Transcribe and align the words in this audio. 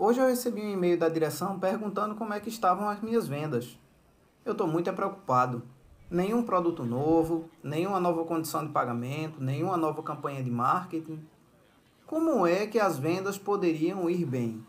Hoje 0.00 0.20
eu 0.20 0.28
recebi 0.28 0.62
um 0.62 0.70
e-mail 0.70 0.96
da 0.96 1.08
direção 1.08 1.58
perguntando 1.58 2.14
como 2.14 2.32
é 2.32 2.38
que 2.38 2.48
estavam 2.48 2.88
as 2.88 3.00
minhas 3.00 3.26
vendas. 3.26 3.76
Eu 4.44 4.52
estou 4.52 4.68
muito 4.68 4.92
preocupado. 4.92 5.64
Nenhum 6.08 6.44
produto 6.44 6.84
novo, 6.84 7.50
nenhuma 7.64 7.98
nova 7.98 8.24
condição 8.24 8.64
de 8.64 8.70
pagamento, 8.72 9.42
nenhuma 9.42 9.76
nova 9.76 10.00
campanha 10.00 10.40
de 10.40 10.52
marketing. 10.52 11.20
Como 12.06 12.46
é 12.46 12.64
que 12.68 12.78
as 12.78 12.96
vendas 12.96 13.36
poderiam 13.36 14.08
ir 14.08 14.24
bem? 14.24 14.64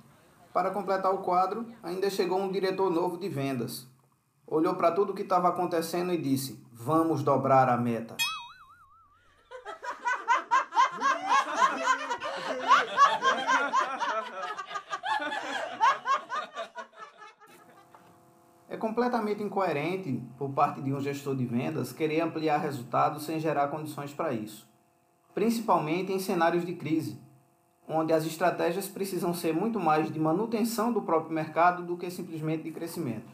Para 0.52 0.71
completar 0.71 1.14
o 1.14 1.20
quadro, 1.20 1.64
ainda 1.84 2.10
chegou 2.10 2.39
um 2.39 2.52
diretor 2.52 2.89
novo 2.89 3.16
de 3.16 3.30
vendas. 3.30 3.88
Olhou 4.48 4.74
para 4.74 4.92
tudo 4.92 5.11
o 5.11 5.16
que 5.16 5.21
estava 5.21 5.48
acontecendo 5.48 6.11
e 6.11 6.18
disse: 6.18 6.60
Vamos 6.74 7.21
dobrar 7.21 7.70
a 7.70 7.78
meta. 7.78 8.18
É 18.71 18.78
completamente 18.78 19.41
incoerente 19.41 20.21
por 20.37 20.51
parte 20.51 20.79
de 20.79 20.93
um 20.93 21.01
gestor 21.01 21.36
de 21.36 21.43
vendas 21.43 21.91
querer 21.91 22.21
ampliar 22.21 22.59
resultados 22.59 23.25
sem 23.25 23.39
gerar 23.39 23.69
condições 23.69 24.14
para 24.14 24.32
isso, 24.32 24.69
principalmente 25.33 26.14
em 26.14 26.19
cenários 26.19 26.64
de 26.64 26.75
crise, 26.75 27.19
onde 27.87 28.14
as 28.14 28.28
estratégias 28.28 28.87
precisam 28.87 29.33
ser 29.33 29.55
muito 29.55 29.79
mais 29.79 30.11
de 30.11 30.19
manutenção 30.19 30.93
do 30.93 31.01
próprio 31.01 31.33
mercado 31.33 31.82
do 31.82 31.97
que 31.97 32.11
simplesmente 32.11 32.61
de 32.61 32.72
crescimento. 32.72 33.25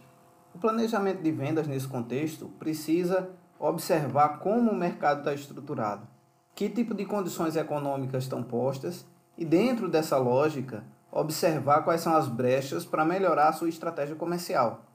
O 0.53 0.57
planejamento 0.57 1.21
de 1.21 1.31
vendas 1.33 1.67
nesse 1.67 1.89
contexto 1.89 2.47
precisa 2.57 3.29
observar 3.59 4.39
como 4.39 4.71
o 4.71 4.75
mercado 4.75 5.19
está 5.19 5.33
estruturado, 5.33 6.07
que 6.55 6.69
tipo 6.69 6.93
de 6.93 7.03
condições 7.03 7.57
econômicas 7.57 8.23
estão 8.23 8.41
postas 8.41 9.05
e, 9.37 9.43
dentro 9.43 9.89
dessa 9.89 10.17
lógica, 10.17 10.85
observar 11.11 11.83
quais 11.83 11.99
são 11.99 12.15
as 12.15 12.29
brechas 12.29 12.85
para 12.85 13.03
melhorar 13.03 13.49
a 13.49 13.53
sua 13.53 13.67
estratégia 13.67 14.15
comercial. 14.15 14.94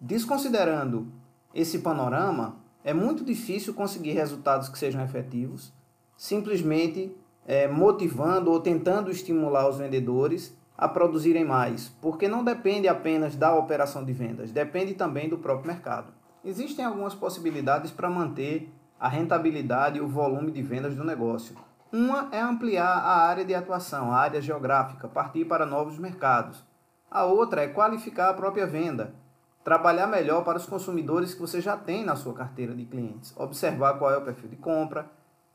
Desconsiderando 0.00 1.08
esse 1.54 1.78
panorama, 1.78 2.56
é 2.84 2.92
muito 2.92 3.24
difícil 3.24 3.72
conseguir 3.72 4.12
resultados 4.12 4.68
que 4.68 4.78
sejam 4.78 5.02
efetivos, 5.02 5.72
simplesmente 6.16 7.16
é, 7.46 7.66
motivando 7.66 8.50
ou 8.50 8.60
tentando 8.60 9.10
estimular 9.10 9.68
os 9.68 9.78
vendedores 9.78 10.56
a 10.76 10.86
produzirem 10.86 11.44
mais, 11.44 11.88
porque 12.00 12.28
não 12.28 12.44
depende 12.44 12.86
apenas 12.86 13.34
da 13.34 13.54
operação 13.54 14.04
de 14.04 14.12
vendas, 14.12 14.52
depende 14.52 14.92
também 14.92 15.28
do 15.28 15.38
próprio 15.38 15.72
mercado. 15.72 16.12
Existem 16.44 16.84
algumas 16.84 17.14
possibilidades 17.14 17.90
para 17.90 18.10
manter 18.10 18.70
a 19.00 19.08
rentabilidade 19.08 19.98
e 19.98 20.02
o 20.02 20.08
volume 20.08 20.50
de 20.50 20.62
vendas 20.62 20.94
do 20.94 21.04
negócio. 21.04 21.56
Uma 21.90 22.28
é 22.30 22.40
ampliar 22.40 22.86
a 22.86 23.26
área 23.26 23.44
de 23.44 23.54
atuação, 23.54 24.12
a 24.12 24.18
área 24.18 24.42
geográfica, 24.42 25.08
partir 25.08 25.44
para 25.46 25.64
novos 25.64 25.98
mercados. 25.98 26.62
A 27.10 27.24
outra 27.24 27.62
é 27.62 27.68
qualificar 27.68 28.28
a 28.28 28.34
própria 28.34 28.66
venda, 28.66 29.14
trabalhar 29.66 30.06
melhor 30.06 30.44
para 30.44 30.58
os 30.58 30.64
consumidores 30.64 31.34
que 31.34 31.40
você 31.40 31.60
já 31.60 31.76
tem 31.76 32.04
na 32.04 32.14
sua 32.14 32.32
carteira 32.32 32.72
de 32.72 32.84
clientes, 32.84 33.34
observar 33.36 33.94
qual 33.98 34.12
é 34.12 34.16
o 34.16 34.22
perfil 34.22 34.48
de 34.48 34.54
compra, 34.54 35.10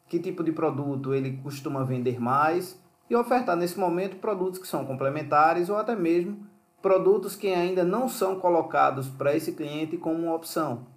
que 0.09 0.19
tipo 0.19 0.43
de 0.43 0.51
produto 0.51 1.13
ele 1.13 1.39
costuma 1.41 1.85
vender 1.85 2.19
mais 2.19 2.77
e 3.09 3.15
ofertar 3.15 3.55
nesse 3.55 3.79
momento 3.79 4.17
produtos 4.17 4.59
que 4.59 4.67
são 4.67 4.85
complementares 4.85 5.69
ou 5.69 5.77
até 5.77 5.95
mesmo 5.95 6.45
produtos 6.81 7.37
que 7.37 7.47
ainda 7.53 7.85
não 7.85 8.09
são 8.09 8.37
colocados 8.37 9.07
para 9.07 9.33
esse 9.33 9.53
cliente 9.53 9.95
como 9.95 10.23
uma 10.23 10.35
opção. 10.35 10.87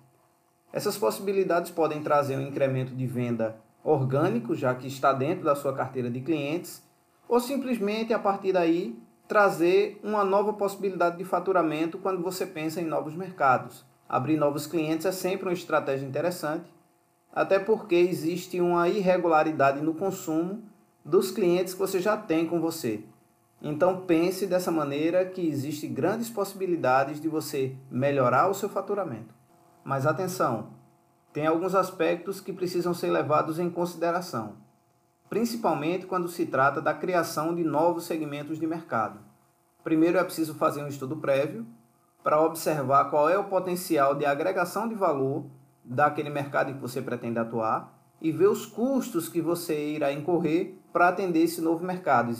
Essas 0.72 0.98
possibilidades 0.98 1.70
podem 1.70 2.02
trazer 2.02 2.36
um 2.36 2.42
incremento 2.42 2.96
de 2.96 3.06
venda 3.06 3.54
orgânico, 3.84 4.56
já 4.56 4.74
que 4.74 4.88
está 4.88 5.12
dentro 5.12 5.44
da 5.44 5.54
sua 5.54 5.72
carteira 5.72 6.10
de 6.10 6.20
clientes, 6.20 6.82
ou 7.28 7.38
simplesmente 7.38 8.12
a 8.12 8.18
partir 8.18 8.52
daí 8.52 9.00
trazer 9.26 9.98
uma 10.02 10.24
nova 10.24 10.52
possibilidade 10.52 11.16
de 11.16 11.24
faturamento 11.24 11.98
quando 11.98 12.22
você 12.22 12.46
pensa 12.46 12.80
em 12.80 12.84
novos 12.84 13.14
mercados. 13.14 13.84
Abrir 14.08 14.36
novos 14.36 14.66
clientes 14.66 15.06
é 15.06 15.12
sempre 15.12 15.46
uma 15.46 15.54
estratégia 15.54 16.06
interessante 16.06 16.74
até 17.34 17.58
porque 17.58 17.96
existe 17.96 18.60
uma 18.60 18.88
irregularidade 18.88 19.80
no 19.80 19.94
consumo 19.94 20.62
dos 21.04 21.32
clientes 21.32 21.74
que 21.74 21.80
você 21.80 22.00
já 22.00 22.16
tem 22.16 22.46
com 22.46 22.60
você. 22.60 23.02
Então 23.60 24.02
pense 24.02 24.46
dessa 24.46 24.70
maneira 24.70 25.24
que 25.24 25.46
existe 25.46 25.88
grandes 25.88 26.30
possibilidades 26.30 27.20
de 27.20 27.28
você 27.28 27.74
melhorar 27.90 28.48
o 28.48 28.54
seu 28.54 28.68
faturamento. 28.68 29.34
Mas 29.82 30.06
atenção, 30.06 30.68
tem 31.32 31.46
alguns 31.46 31.74
aspectos 31.74 32.40
que 32.40 32.52
precisam 32.52 32.94
ser 32.94 33.10
levados 33.10 33.58
em 33.58 33.68
consideração, 33.68 34.54
principalmente 35.34 36.06
quando 36.06 36.28
se 36.28 36.46
trata 36.46 36.80
da 36.80 36.94
criação 36.94 37.56
de 37.56 37.64
novos 37.64 38.04
segmentos 38.04 38.56
de 38.56 38.68
mercado. 38.68 39.18
Primeiro 39.82 40.16
é 40.16 40.22
preciso 40.22 40.54
fazer 40.54 40.80
um 40.84 40.86
estudo 40.86 41.16
prévio 41.16 41.66
para 42.22 42.40
observar 42.40 43.10
qual 43.10 43.28
é 43.28 43.36
o 43.36 43.48
potencial 43.48 44.14
de 44.14 44.24
agregação 44.24 44.88
de 44.88 44.94
valor 44.94 45.44
daquele 45.84 46.30
mercado 46.30 46.70
em 46.70 46.74
que 46.74 46.80
você 46.80 47.02
pretende 47.02 47.40
atuar 47.40 47.92
e 48.22 48.30
ver 48.30 48.46
os 48.46 48.64
custos 48.64 49.28
que 49.28 49.40
você 49.40 49.94
irá 49.94 50.12
incorrer 50.12 50.78
para 50.92 51.08
atender 51.08 51.42
esse 51.42 51.60
novo 51.60 51.84
mercado. 51.84 52.30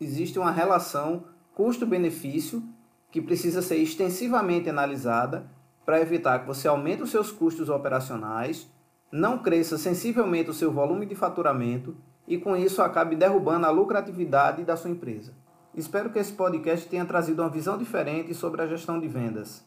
Existe, 0.00 0.38
uma 0.38 0.50
relação 0.50 1.24
custo-benefício 1.54 2.62
que 3.10 3.20
precisa 3.20 3.60
ser 3.60 3.76
extensivamente 3.76 4.70
analisada 4.70 5.50
para 5.84 6.00
evitar 6.00 6.38
que 6.38 6.46
você 6.46 6.66
aumente 6.66 7.02
os 7.02 7.10
seus 7.10 7.30
custos 7.30 7.68
operacionais, 7.68 8.72
não 9.12 9.36
cresça 9.36 9.76
sensivelmente 9.76 10.48
o 10.48 10.54
seu 10.54 10.72
volume 10.72 11.04
de 11.04 11.14
faturamento 11.14 11.94
e 12.28 12.36
com 12.36 12.54
isso 12.54 12.82
acabe 12.82 13.16
derrubando 13.16 13.66
a 13.66 13.70
lucratividade 13.70 14.62
da 14.62 14.76
sua 14.76 14.90
empresa. 14.90 15.32
Espero 15.74 16.10
que 16.10 16.18
esse 16.18 16.32
podcast 16.32 16.86
tenha 16.86 17.06
trazido 17.06 17.40
uma 17.42 17.48
visão 17.48 17.78
diferente 17.78 18.34
sobre 18.34 18.60
a 18.60 18.66
gestão 18.66 19.00
de 19.00 19.08
vendas. 19.08 19.64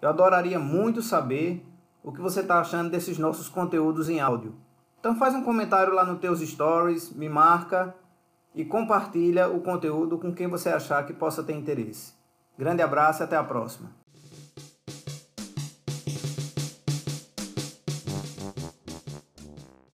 Eu 0.00 0.08
adoraria 0.08 0.58
muito 0.58 1.02
saber 1.02 1.66
o 2.04 2.12
que 2.12 2.20
você 2.20 2.40
está 2.40 2.60
achando 2.60 2.88
desses 2.88 3.18
nossos 3.18 3.48
conteúdos 3.48 4.08
em 4.08 4.20
áudio. 4.20 4.54
Então 5.00 5.16
faz 5.16 5.34
um 5.34 5.42
comentário 5.42 5.92
lá 5.92 6.04
nos 6.04 6.20
teus 6.20 6.40
stories, 6.40 7.12
me 7.12 7.28
marca 7.28 7.92
e 8.54 8.64
compartilha 8.64 9.48
o 9.48 9.60
conteúdo 9.60 10.16
com 10.16 10.32
quem 10.32 10.46
você 10.46 10.68
achar 10.68 11.04
que 11.04 11.12
possa 11.12 11.42
ter 11.42 11.54
interesse. 11.54 12.14
Grande 12.56 12.82
abraço 12.82 13.22
e 13.22 13.24
até 13.24 13.36
a 13.36 13.42
próxima. 13.42 14.03